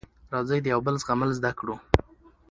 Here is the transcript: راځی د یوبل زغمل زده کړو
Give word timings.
راځی 0.33 0.59
د 0.61 0.67
یوبل 0.73 0.95
زغمل 1.01 1.29
زده 1.37 1.51
کړو 1.59 1.75